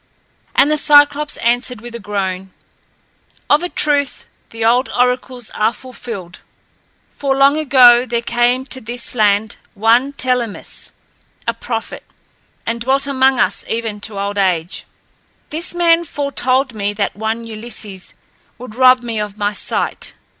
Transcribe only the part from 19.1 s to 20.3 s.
of my sight.